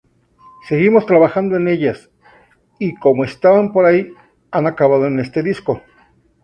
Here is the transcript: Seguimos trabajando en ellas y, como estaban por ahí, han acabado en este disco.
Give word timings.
Seguimos 0.67 1.05
trabajando 1.05 1.57
en 1.57 1.67
ellas 1.67 2.09
y, 2.79 2.95
como 2.95 3.23
estaban 3.23 3.71
por 3.71 3.85
ahí, 3.85 4.11
han 4.49 4.65
acabado 4.65 5.05
en 5.05 5.19
este 5.19 5.43
disco. 5.43 5.83